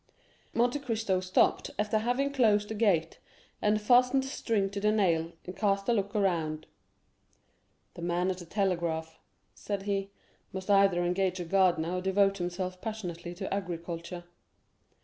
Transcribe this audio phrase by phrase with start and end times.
[0.55, 3.19] Monte Cristo stopped after having closed the gate
[3.61, 6.65] and fastened the string to the nail, and cast a look around.
[7.93, 9.19] "The man at the telegraph,"
[9.53, 10.09] said he,
[10.51, 14.23] "must either engage a gardener or devote himself passionately to agriculture."